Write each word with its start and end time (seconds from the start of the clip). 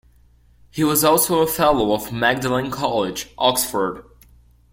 He 0.71 0.83
was 0.83 1.03
also 1.03 1.41
a 1.41 1.45
Fellow 1.47 1.93
of 1.93 2.11
Magdalen 2.11 2.71
College, 2.71 3.29
Oxford. 3.37 4.03